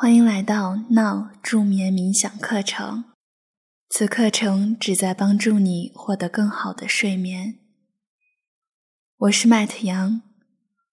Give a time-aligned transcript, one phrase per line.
[0.00, 3.04] 欢迎来到闹助眠冥想课程。
[3.90, 7.58] 此课程旨在帮助你获得更好的睡眠。
[9.18, 10.22] 我是麦特杨，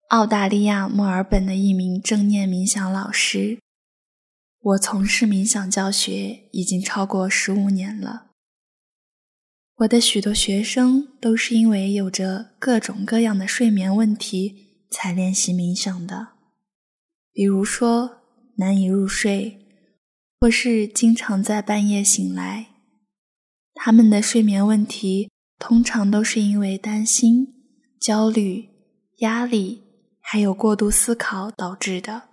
[0.09, 3.59] 澳大利亚墨尔本的一名正念冥想老师。
[4.59, 8.31] 我从事冥想教学已经超过十五年了。
[9.77, 16.33] 我的许多学生都是因为有着各种各样的睡眠问题才练习冥想的，
[17.31, 18.17] 比如说。
[18.57, 19.59] 难以入睡，
[20.39, 22.67] 或是经常在半夜醒来，
[23.73, 27.47] 他们的睡眠问题通常都是因为担心、
[27.99, 28.69] 焦虑、
[29.17, 29.83] 压力，
[30.19, 32.29] 还有过度思考导致的。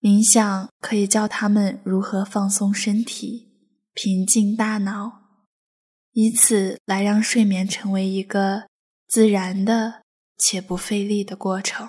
[0.00, 3.48] 冥想可以教他们如何放松身体、
[3.94, 5.22] 平静大脑，
[6.12, 8.68] 以此来让睡眠成为一个
[9.08, 10.02] 自然的
[10.36, 11.88] 且不费力的过程。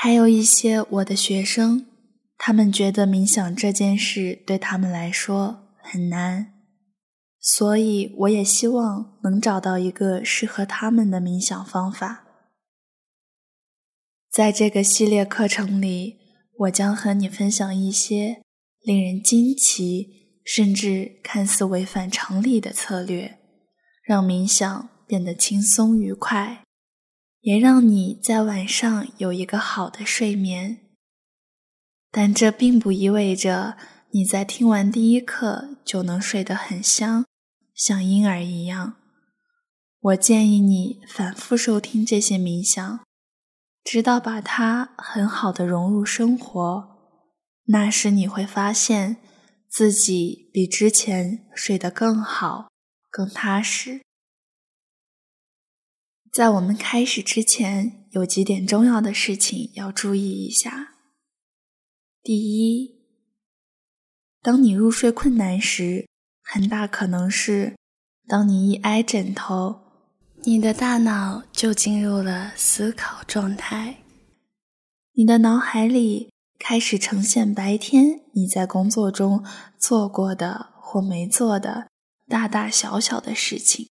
[0.00, 1.84] 还有一些我的学生，
[2.36, 6.54] 他们觉得冥想这件事对他们来说很难，
[7.40, 12.24] 所以我也希望能找到一个适合他们的冥想方法。
[14.30, 16.18] 在这个系列课程里，
[16.58, 18.42] 我将和你分享一些
[18.84, 23.36] 令人惊奇，甚至看似违反常理的策略，
[24.04, 26.62] 让冥想变得轻松愉快。
[27.48, 30.80] 也让你在晚上有一个好的睡眠，
[32.10, 33.78] 但这并不意味着
[34.10, 37.24] 你在听完第一课就能睡得很香，
[37.72, 38.96] 像婴儿一样。
[39.98, 43.00] 我建议你反复收听这些冥想，
[43.82, 46.98] 直到把它很好的融入生活。
[47.68, 49.16] 那时你会发现
[49.70, 52.68] 自己比之前睡得更好、
[53.08, 54.02] 更踏实。
[56.32, 60.94] 在我们开始之前，有几点重要的事情要注意一下。
[62.22, 63.00] 第一，
[64.42, 66.06] 当你入睡困难时，
[66.42, 67.76] 很大可能是
[68.26, 69.80] 当你一挨枕头，
[70.44, 74.02] 你的大脑就进入了思考状态，
[75.14, 79.44] 你的脑海里开始呈现白天你在工作中
[79.78, 81.88] 做过的或没做的
[82.28, 83.88] 大大小小的事情，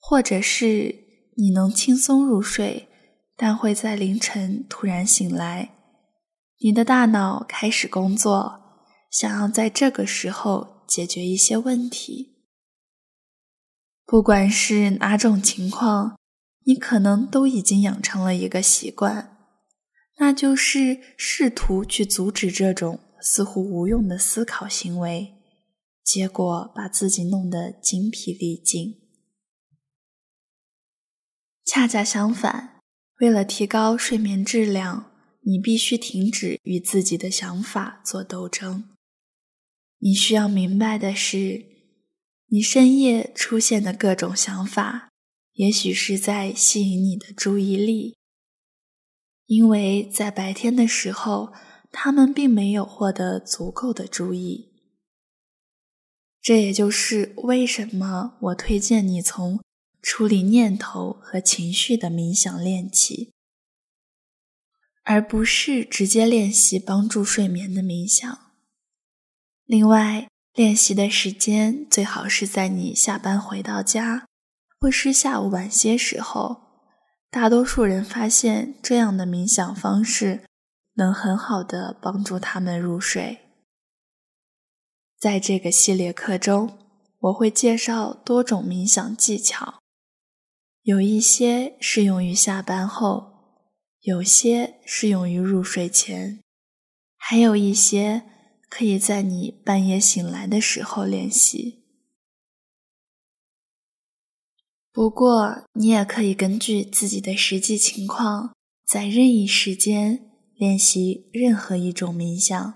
[0.00, 1.05] 或者是。
[1.38, 2.88] 你能轻松入睡，
[3.36, 5.70] 但会在凌晨突然醒来。
[6.60, 8.60] 你的大脑开始工作，
[9.10, 12.34] 想要在这个时候解决一些问题。
[14.06, 16.18] 不管是哪种情况，
[16.64, 19.36] 你可能都已经养成了一个习惯，
[20.18, 25.34] 那就是试图去阻止这种似乎无用的思考行为，
[26.02, 29.05] 结果把自己弄得精疲力尽。
[31.76, 32.80] 恰恰相反，
[33.18, 38.88] 为了提高睡眠质量，你必须停止与自己的想法做斗争。
[39.98, 41.66] 你需要明白的是，
[42.46, 45.10] 你深夜出现的各种想法，
[45.52, 48.16] 也许是在吸引你的注意力，
[49.44, 51.52] 因为在白天的时候，
[51.92, 54.72] 他们并没有获得足够的注意。
[56.40, 59.60] 这也就是为什么我推荐你从。
[60.06, 63.32] 处理念头和情绪的冥想练习，
[65.02, 68.38] 而不是直接练习帮助睡眠的冥想。
[69.64, 74.28] 另外，练习的时间最好是在你下班回到家，
[74.78, 76.86] 或是下午晚些时候。
[77.28, 80.44] 大多数人发现这样的冥想方式
[80.94, 83.40] 能很好的帮助他们入睡。
[85.18, 86.78] 在这个系列课中，
[87.18, 89.80] 我会介绍多种冥想技巧。
[90.86, 93.66] 有一些适用于下班后，
[94.02, 96.40] 有些适用于入睡前，
[97.16, 98.22] 还有一些
[98.68, 101.82] 可以在你半夜醒来的时候练习。
[104.92, 108.54] 不过，你也可以根据自己的实际情况，
[108.86, 112.74] 在任意时间练习任何一种冥想。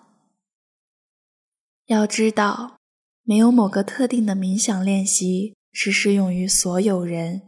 [1.86, 2.80] 要知道，
[3.22, 7.42] 没有某个特定的冥想练习是适用于所有人。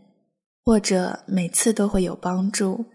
[0.65, 2.87] 或者每次都会有帮助。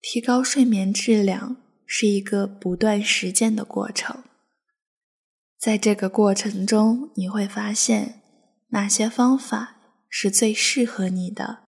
[0.00, 4.22] 提高睡眠质量是一个不断实践的过程。
[5.58, 8.22] 在这个过程中，你会发现
[8.68, 9.76] 哪些方法
[10.08, 11.64] 是最适合你的，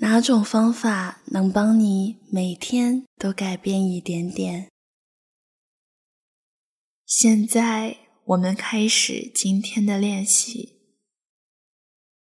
[0.00, 4.68] 哪种方法能帮你每天都改变一点点。
[7.06, 10.80] 现在，我们开始今天的练习。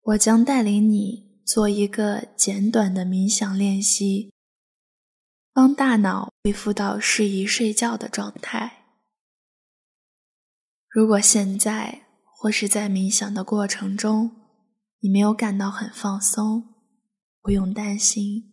[0.02, 1.33] 我将带领你。
[1.44, 4.32] 做一个简短的冥想练习，
[5.52, 8.84] 帮大脑恢复到适宜睡觉的状态。
[10.88, 14.30] 如果现在或是在冥想的过程中，
[15.00, 16.74] 你没有感到很放松，
[17.42, 18.52] 不用担心。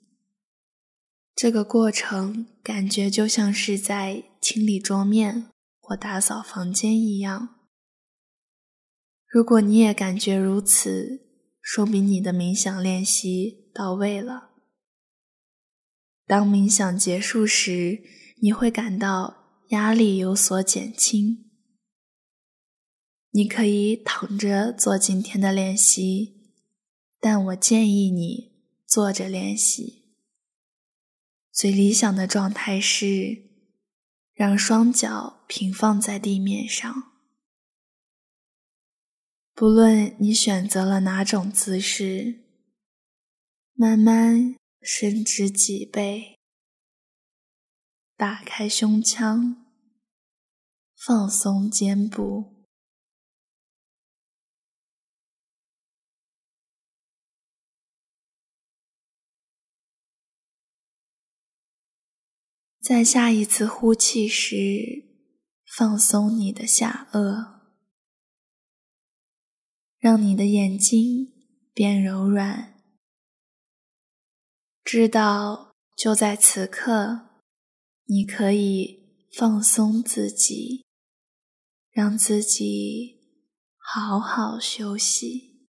[1.33, 5.47] 这个过程感觉就像是在清理桌面
[5.79, 7.55] 或打扫房间一样。
[9.27, 11.30] 如果你也感觉如此，
[11.61, 14.49] 说明你的冥想练习到位了。
[16.25, 18.01] 当冥想结束时，
[18.41, 21.51] 你会感到压力有所减轻。
[23.31, 26.51] 你可以躺着做今天的练习，
[27.19, 28.51] 但我建议你
[28.85, 30.01] 坐着练习。
[31.51, 33.49] 最理想的状态是
[34.33, 37.10] 让双脚平放在地面上。
[39.61, 42.39] 不论你选择了哪种姿势，
[43.73, 46.39] 慢慢伸直脊背，
[48.17, 49.63] 打开胸腔，
[50.95, 52.65] 放松肩部。
[62.81, 65.05] 在下一次呼气时，
[65.63, 67.60] 放松你的下颚。
[70.01, 71.31] 让你的眼睛
[71.75, 72.73] 变柔软，
[74.83, 77.29] 知道就在此刻，
[78.05, 80.83] 你可以放松自己，
[81.91, 83.19] 让自己
[83.77, 85.67] 好好休息。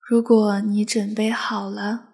[0.00, 2.05] 如果你准备好了。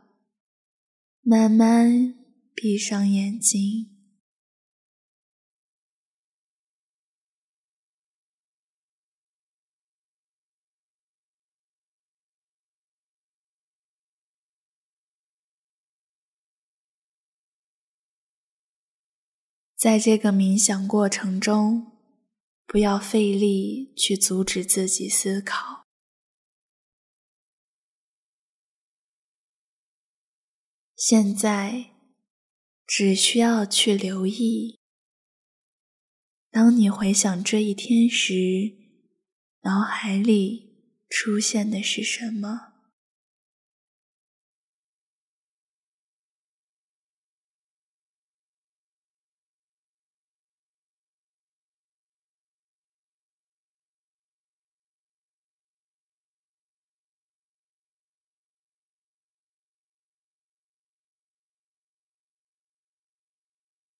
[1.25, 2.15] 慢慢
[2.53, 3.89] 闭上眼睛，
[19.77, 21.93] 在这个冥想过程中，
[22.67, 25.82] 不要费力去阻止自己思考。
[31.05, 31.87] 现在
[32.87, 34.79] 只需要去留意，
[36.49, 38.73] 当你回想这一天时，
[39.63, 42.72] 脑海里出现的是什么？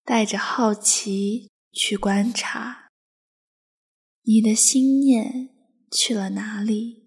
[0.03, 2.89] 带着好奇去观察，
[4.23, 5.49] 你的心念
[5.89, 7.05] 去了哪里？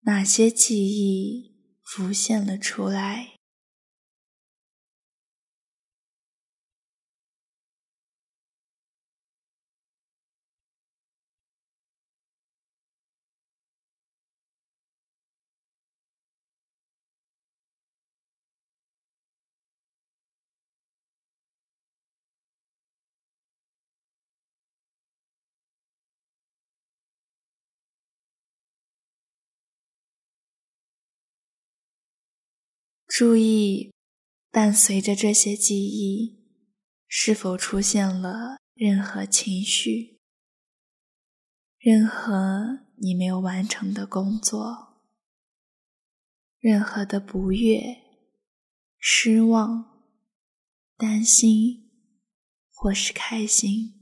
[0.00, 3.36] 哪些记忆浮现了出来？
[33.12, 33.92] 注意，
[34.52, 36.46] 伴随着这些记忆，
[37.08, 40.20] 是否出现了任何情绪、
[41.76, 45.02] 任何你没有完成的工作、
[46.60, 47.82] 任何的不悦、
[48.96, 50.06] 失望、
[50.96, 51.90] 担心，
[52.72, 53.99] 或是开心。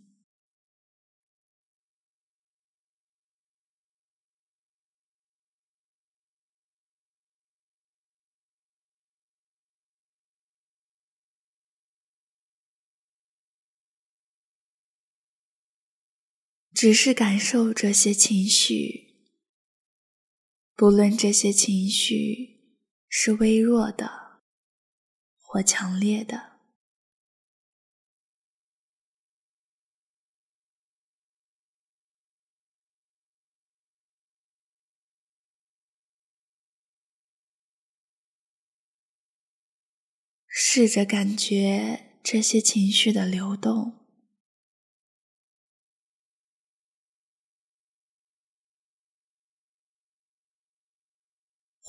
[16.80, 19.16] 只是感受这些情绪，
[20.76, 22.76] 不论这些情绪
[23.08, 24.42] 是微弱的
[25.40, 26.60] 或强烈的，
[40.46, 44.07] 试着感觉这些情绪的流动。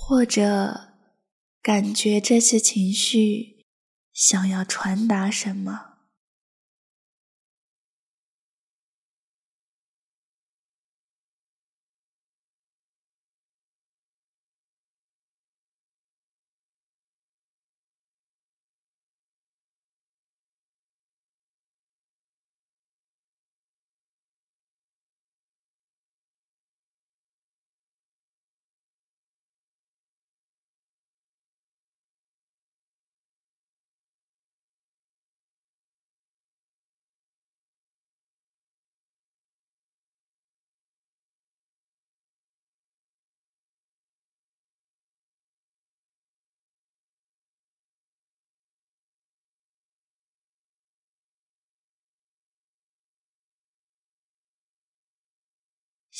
[0.09, 0.95] 或者
[1.61, 3.67] 感觉这些情绪
[4.11, 5.88] 想要传达什么？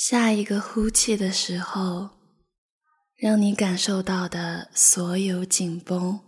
[0.01, 2.12] 下一个呼气的时候，
[3.18, 6.22] 让你感受到的所有紧绷，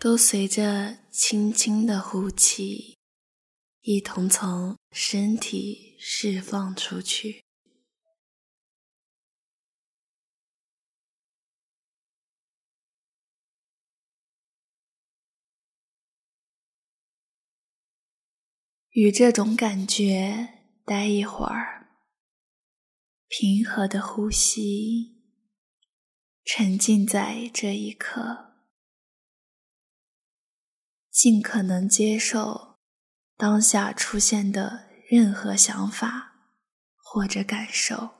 [0.00, 2.98] 都随着轻轻的呼气，
[3.82, 7.44] 一同从身体释放出去。
[18.88, 20.48] 与这种感觉
[20.84, 21.79] 待一会儿，
[23.32, 25.22] 平和的呼吸，
[26.44, 28.56] 沉浸在这一刻，
[31.12, 32.80] 尽可能接受
[33.36, 36.32] 当下出现的任何想法
[36.96, 38.19] 或者感受。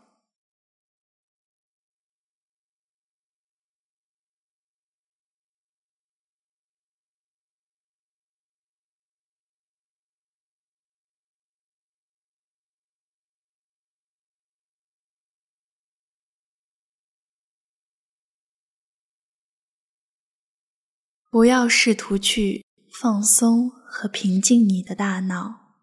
[21.31, 22.65] 不要试图去
[23.01, 25.77] 放松和平静你的大脑，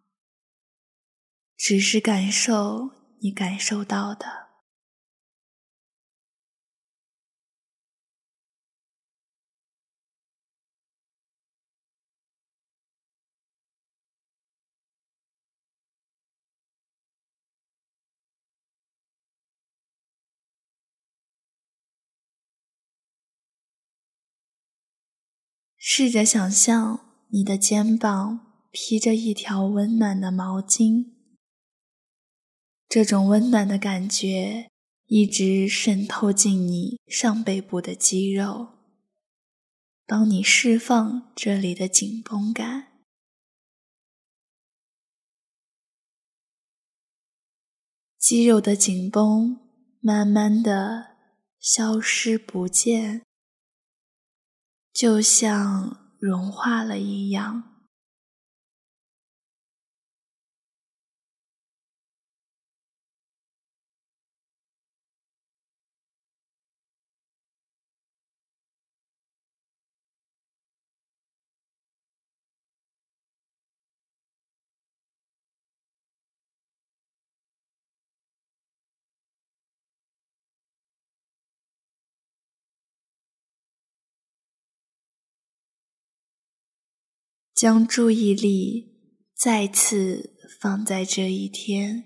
[1.56, 4.47] 只是感受你感受到的。
[25.90, 31.14] 试着想象你的肩膀披着一条温暖的毛巾，
[32.90, 34.70] 这种温暖的感觉
[35.06, 38.68] 一直渗透进你上背部的肌肉，
[40.06, 42.88] 帮你释放这里的紧绷感。
[48.20, 49.58] 肌肉的紧绷
[50.02, 51.16] 慢慢的
[51.58, 53.27] 消失不见。
[54.98, 57.62] 就像融化了一样，
[87.58, 88.94] 将注意力
[89.34, 92.04] 再次放在这一天。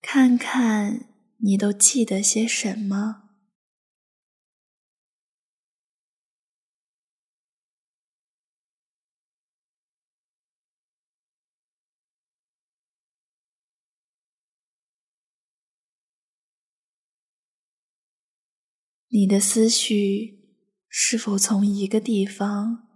[0.00, 3.21] 看看你都记得些什么。
[19.14, 20.38] 你的思绪
[20.88, 22.88] 是否从一个地方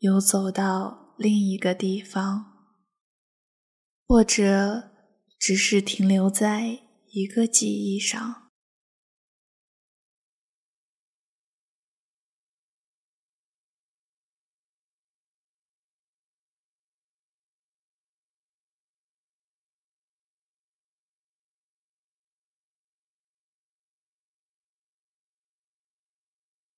[0.00, 2.46] 游走到另一个地方，
[4.08, 4.90] 或者
[5.38, 6.80] 只是停留在
[7.12, 8.41] 一个记忆上？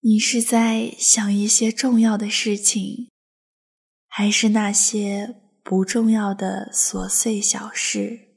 [0.06, 3.08] 你是在想一些重要的事情，
[4.06, 8.36] 还是那些不重要的琐碎小事？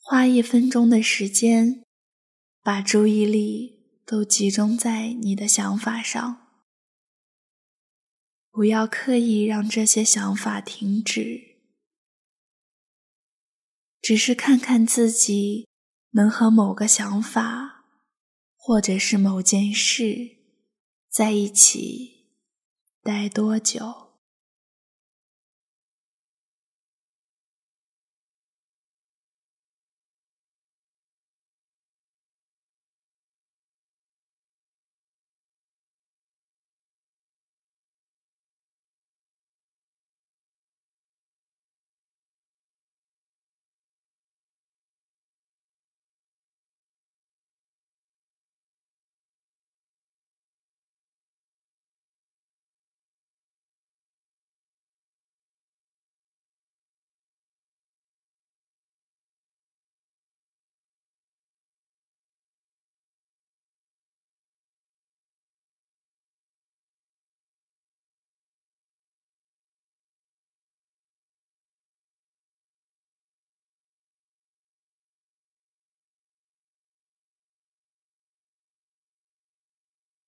[0.00, 1.84] 花一分钟的时间，
[2.62, 6.47] 把注意力都集中在你的想法上。
[8.58, 11.58] 不要刻意让这些想法停止，
[14.02, 15.68] 只是看看自己
[16.10, 17.84] 能和某个想法，
[18.56, 20.38] 或者是某件事
[21.08, 22.32] 在一起
[23.00, 24.07] 待多久。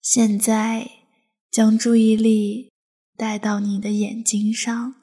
[0.00, 0.90] 现在，
[1.50, 2.72] 将注意力
[3.16, 4.94] 带到你的眼睛上，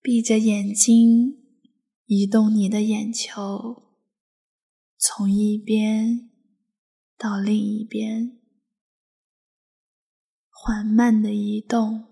[0.00, 1.36] 闭着眼睛，
[2.06, 3.92] 移动你的眼球，
[4.96, 6.30] 从一边
[7.18, 8.40] 到另一边，
[10.48, 12.06] 缓慢的移动。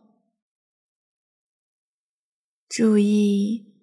[2.69, 3.75] 注意，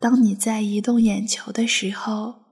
[0.00, 2.46] 当你在移动眼球的时候，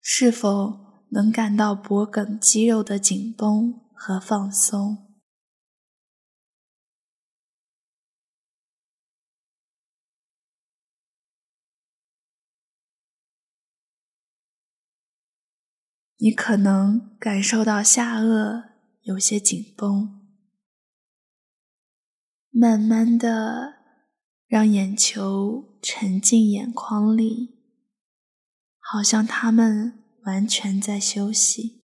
[0.00, 5.06] 是否能感到脖颈肌肉的紧绷和放松？
[16.16, 18.70] 你可能感受到下颚
[19.02, 20.20] 有些紧绷，
[22.50, 23.78] 慢慢的。
[24.48, 27.58] 让眼球沉进眼眶里，
[28.78, 31.80] 好像他们完全在休息。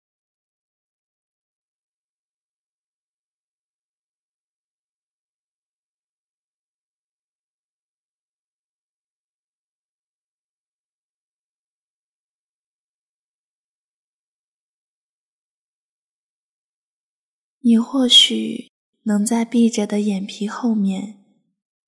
[17.60, 18.70] 你或许
[19.04, 21.24] 能在闭着的眼皮后面。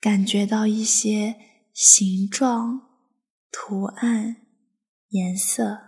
[0.07, 1.35] 感觉到一些
[1.73, 2.81] 形状、
[3.51, 4.37] 图案、
[5.09, 5.86] 颜色，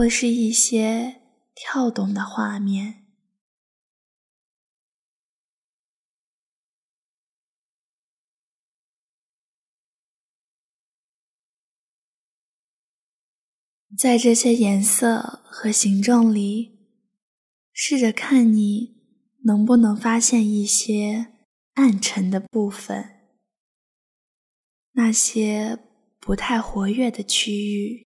[0.00, 1.20] 或是一些
[1.54, 3.04] 跳动的画面，
[13.94, 15.42] 在这些颜色。
[15.52, 16.78] 和形状里，
[17.70, 19.02] 试着看你
[19.44, 21.26] 能不能发现一些
[21.74, 23.28] 暗沉的部分，
[24.92, 25.78] 那些
[26.18, 28.09] 不太活跃的区域。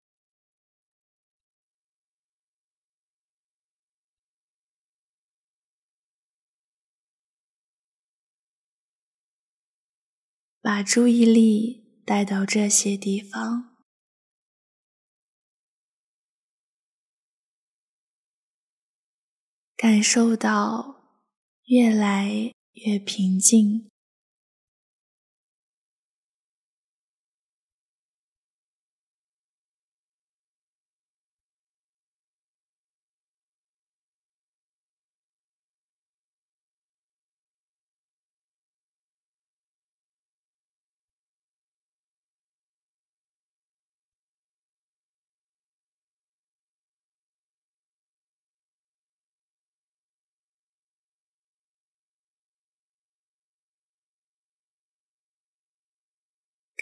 [10.67, 13.77] 把注意力带到这些地方。
[19.77, 21.23] 感受到
[21.67, 23.89] 越来越平静，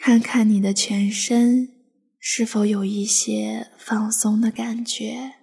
[0.08, 1.68] 看看你的全身
[2.20, 5.34] 是否有一些放松的感觉，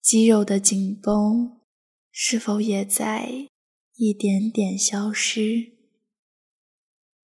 [0.00, 1.58] 肌肉的紧绷
[2.12, 3.48] 是否也在
[3.96, 5.72] 一点点消失，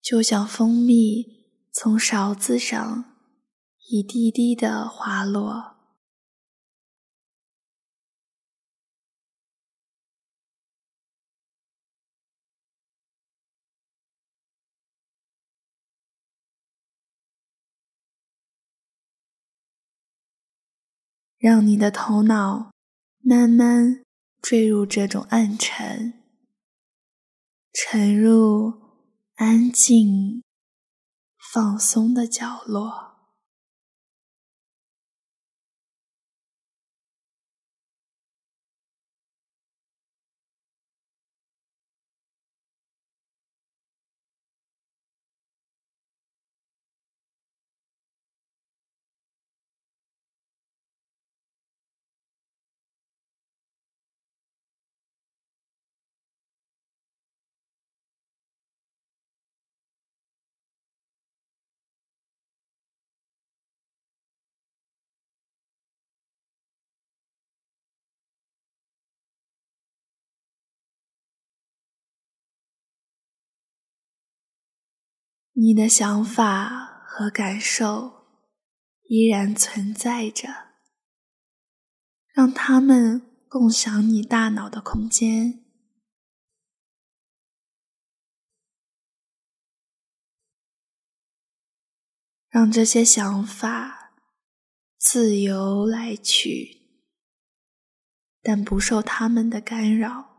[0.01, 3.15] 就像蜂蜜从勺子上
[3.87, 5.76] 一滴滴的滑落。
[21.37, 22.71] 让你的头脑
[23.19, 24.01] 慢慢
[24.41, 26.13] 坠入这种暗沉，
[27.73, 28.73] 沉入
[29.35, 30.43] 安静、
[31.53, 33.16] 放松的角落。
[75.59, 78.27] 你的想法和感受
[79.05, 80.47] 依然存在着，
[82.31, 85.65] 让他们共享你大脑的空间，
[92.49, 94.11] 让这些想法
[94.99, 97.01] 自由来去，
[98.43, 100.36] 但不受他们的干扰。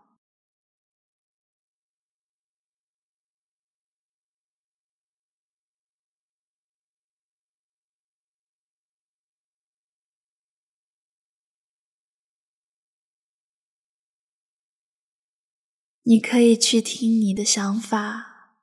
[16.08, 18.54] 你可以去听你的想法，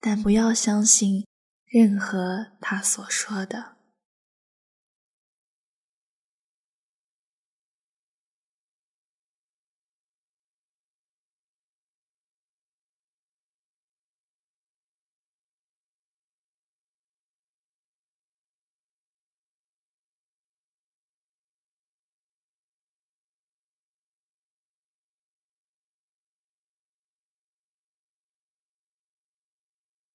[0.00, 1.24] 但不要相信
[1.64, 3.77] 任何他所说的。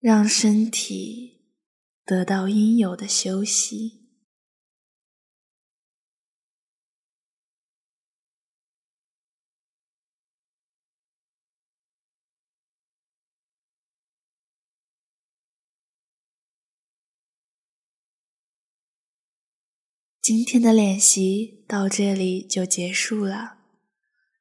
[0.03, 1.45] 让身体
[2.03, 4.01] 得到应有的休息。
[20.21, 23.59] 今天的练习到这里就结束了。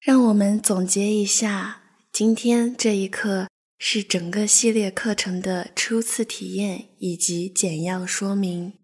[0.00, 3.52] 让我们总结一下今天这一课。
[3.84, 8.74] 是整个系列课程的初次体验以及简要说明。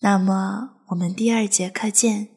[0.00, 2.35] 那么，我们第二节课见。